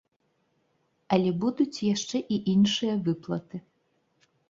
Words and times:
Але 1.17 1.29
будуць 1.45 1.83
яшчэ 1.93 2.17
і 2.35 2.43
іншыя 2.57 2.93
выплаты. 3.11 3.57